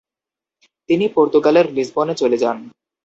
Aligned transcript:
তিনি 0.89 1.05
পর্তুগালের 1.15 1.65
লিসবনে 1.73 2.13
চলে 2.21 2.37
যান। 2.37 2.57